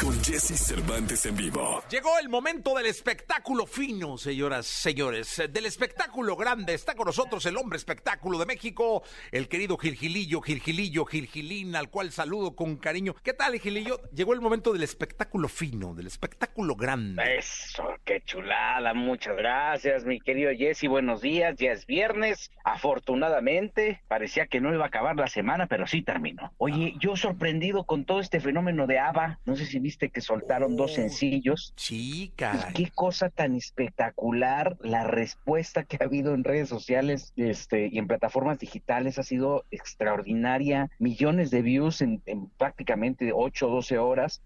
[0.00, 1.82] con Jesse Cervantes en vivo.
[1.90, 5.42] Llegó el momento del espectáculo fino, señoras, señores.
[5.50, 6.72] Del espectáculo grande.
[6.72, 12.12] Está con nosotros el hombre espectáculo de México, el querido Gilgilillo, Gilgilillo, Gilgilín, al cual
[12.12, 13.14] saludo con cariño.
[13.22, 14.00] ¿Qué tal, Gilillo?
[14.12, 17.36] Llegó el momento del espectáculo fino, del espectáculo grande.
[17.36, 18.94] Eso, qué chulada.
[18.94, 20.88] Muchas gracias, mi querido Jesse.
[20.88, 21.56] Buenos días.
[21.58, 22.50] Ya es viernes.
[22.64, 26.52] Afortunadamente, parecía que no iba a acabar la semana, pero sí terminó.
[26.56, 29.38] Oye, yo sorprendido con todo este fenómeno de ABBA.
[29.44, 30.94] No sé si viste que soltaron dos Oh.
[30.94, 31.72] sencillos.
[31.76, 37.88] Sí, Pues, qué cosa tan espectacular la respuesta que ha habido en redes sociales este,
[37.92, 40.90] y en plataformas digitales ha sido extraordinaria.
[40.98, 44.42] Millones de views en, en prácticamente 8 o 12 horas.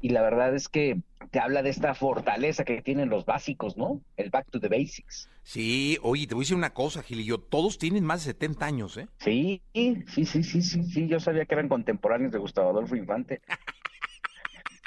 [0.00, 1.00] Y la verdad es que
[1.32, 4.00] te habla de esta fortaleza que tienen los básicos, ¿no?
[4.16, 5.28] El back to the basics.
[5.42, 7.38] Sí, oye, te voy a decir una cosa, Gilillo.
[7.38, 9.08] Todos tienen más de 70 años, ¿eh?
[9.18, 11.08] Sí, sí, sí, sí, sí, sí.
[11.08, 13.40] Yo sabía que eran contemporáneos de Gustavo Adolfo Infante.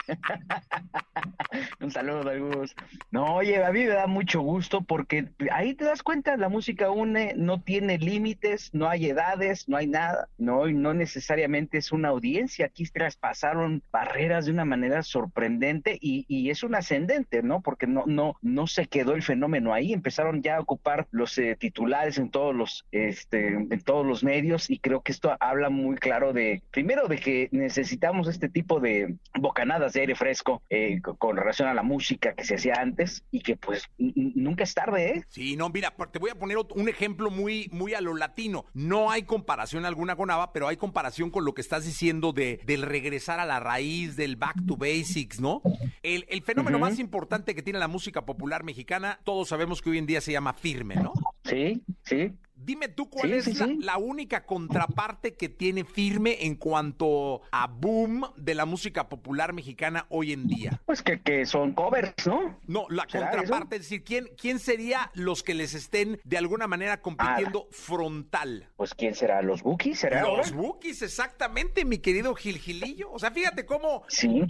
[1.79, 2.75] Un saludo, Gus.
[3.11, 6.89] No, oye, a mí me da mucho gusto porque ahí te das cuenta, la música
[6.91, 12.09] une, no tiene límites, no hay edades, no hay nada, no, no necesariamente es una
[12.09, 12.67] audiencia.
[12.67, 17.61] Aquí traspasaron barreras de una manera sorprendente y, y es un ascendente, ¿no?
[17.61, 21.55] Porque no, no, no se quedó el fenómeno ahí, empezaron ya a ocupar los eh,
[21.59, 25.95] titulares en todos los, este, en todos los medios y creo que esto habla muy
[25.97, 31.37] claro de, primero, de que necesitamos este tipo de bocanadas de aire fresco eh, con,
[31.37, 35.25] relación a la música que se hacía antes y que pues nunca es tarde, ¿eh?
[35.29, 38.65] Sí, no, mira, te voy a poner un ejemplo muy, muy a lo latino.
[38.73, 42.59] No hay comparación alguna con ABBA, pero hay comparación con lo que estás diciendo de,
[42.65, 45.61] del regresar a la raíz, del back to basics, ¿no?
[46.03, 49.97] El, el fenómeno más importante que tiene la música popular mexicana, todos sabemos que hoy
[49.97, 51.13] en día se llama firme, ¿no?
[51.43, 52.31] Sí, sí.
[52.63, 53.77] Dime tú cuál Sí, es sí, la, sí.
[53.81, 60.05] la única contraparte que tiene firme en cuanto a boom de la música popular mexicana
[60.09, 60.81] hoy en día.
[60.85, 62.59] Pues que, que son covers, ¿no?
[62.67, 66.67] No, la ¿Será contraparte, es decir, ¿quién, ¿quién sería los que les estén de alguna
[66.67, 68.69] manera compitiendo frontal?
[68.75, 70.21] Pues quién será, los Bookies, será?
[70.21, 73.11] Los Bookies, exactamente, mi querido Gilgilillo.
[73.11, 74.03] O sea, fíjate cómo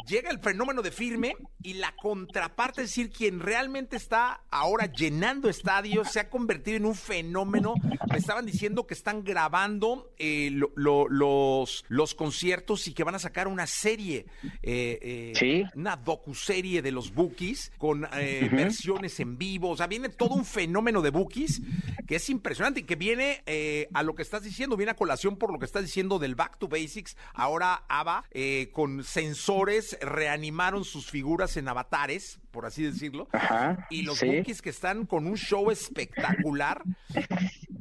[0.08, 5.50] llega el fenómeno de firme y la contraparte, es decir, quien realmente está ahora llenando
[5.50, 7.74] estadios, se ha convertido en un fenómeno.
[8.10, 13.16] Me estaban diciendo que están grabando eh, lo- lo- los, los conciertos y que van
[13.16, 14.26] a sacar una serie,
[14.64, 15.64] eh, eh, Sí.
[15.76, 19.70] una docuserie de los Bookies con eh, versiones en vivo.
[19.72, 21.62] O sea, viene todo un fenómeno de Bookies
[22.08, 25.38] que es impresionante y que viene eh, a lo que estás diciendo, viene a colación
[25.38, 27.16] por lo que estás diciendo del Back to Basics.
[27.34, 33.28] Ahora ABBA, eh, con sensores, reanimaron sus figuras en avatares, por así decirlo.
[33.32, 34.26] Ajá, Y los sí.
[34.28, 36.84] Bookies que están con un show espectacular,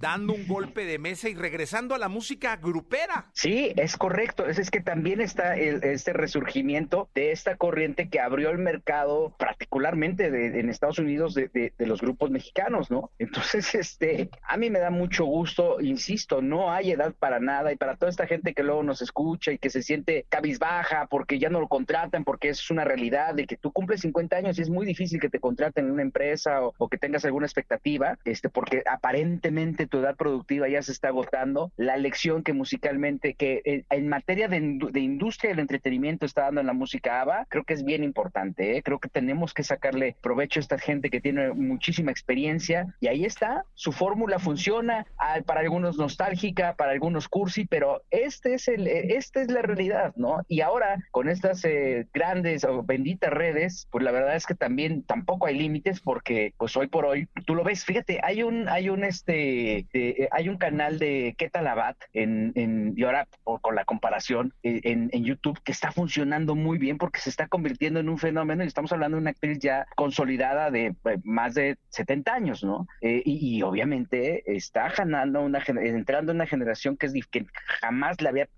[0.00, 3.30] dando un golpe de mesa y regresando a la música grupera.
[3.34, 4.46] Sí, es correcto.
[4.46, 9.34] Es, es que también está el- este resurgimiento de esta corriente que abrió el mercado,
[9.38, 13.10] particularmente de- en Estados Unidos, de, de- los grupos mexicanos, ¿no?
[13.18, 17.76] Entonces, este, a mí me da mucho gusto, insisto, no hay edad para nada y
[17.76, 21.50] para toda esta gente que luego nos escucha y que se siente cabizbaja porque ya
[21.50, 24.70] no lo contratan, porque es una realidad de que tú cumples 50 años y es
[24.70, 28.48] muy difícil que te contraten en una empresa o, o que tengas alguna expectativa, este,
[28.48, 31.72] porque aparentemente tu edad productiva ya se está agotando.
[31.76, 36.60] La lección que musicalmente, que eh, en materia de, de industria del entretenimiento está dando
[36.60, 38.76] en la música ABBA, creo que es bien importante.
[38.76, 38.82] ¿eh?
[38.82, 43.24] Creo que tenemos que sacarle provecho a esta gente que tiene muchísima experiencia y ahí
[43.24, 48.86] está, su fórmula funciona, ah, para algunos nostálgica, para algunos cursi, pero este es el,
[48.86, 50.42] eh, esta es la realidad, ¿no?
[50.48, 55.02] Y ahora con estas eh, grandes o benditas redes, pues la verdad es que también
[55.02, 58.88] tampoco hay límites porque pues hoy por hoy tú lo ves, fíjate, hay un hay
[58.88, 63.84] un este de- eh, hay un canal de Ketalabat en, en y ahora con la
[63.84, 68.18] comparación eh, en, YouTube que está funcionando muy bien porque se está convirtiendo en un
[68.18, 72.64] fenómeno y estamos hablando de una actriz ya consolidada de eh, más de 70 años,
[72.64, 72.86] ¿no?
[73.02, 77.46] Y, obviamente está ganando una entrando en una generación que es que
[77.80, 78.48] jamás la había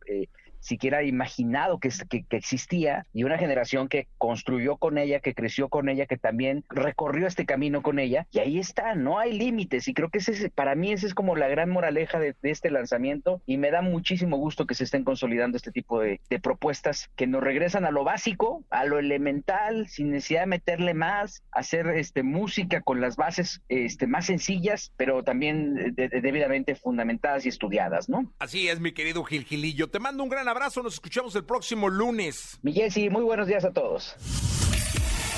[0.62, 5.68] siquiera imaginado que, que, que existía y una generación que construyó con ella, que creció
[5.68, 9.88] con ella, que también recorrió este camino con ella y ahí está, no hay límites
[9.88, 12.50] y creo que ese es, para mí esa es como la gran moraleja de, de
[12.50, 16.38] este lanzamiento y me da muchísimo gusto que se estén consolidando este tipo de, de
[16.40, 21.42] propuestas que nos regresan a lo básico, a lo elemental, sin necesidad de meterle más,
[21.50, 27.44] hacer este música con las bases este más sencillas, pero también de- de- debidamente fundamentadas
[27.46, 28.32] y estudiadas, ¿no?
[28.38, 29.88] Así es, mi querido Gil Gilillo.
[29.90, 30.82] Te mando un gran abrazo.
[30.82, 32.58] Nos escuchamos el próximo lunes.
[32.62, 34.14] Mi Jessy, muy buenos días a todos.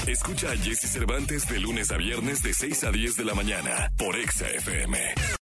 [0.06, 3.90] Escucha a Jesse Cervantes de lunes a viernes de 6 a 10 de la mañana
[3.96, 5.34] por Exa FM.